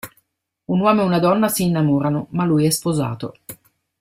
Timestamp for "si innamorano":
1.47-2.25